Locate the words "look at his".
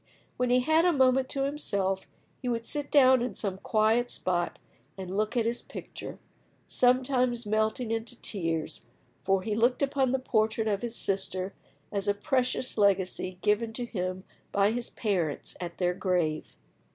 5.15-5.61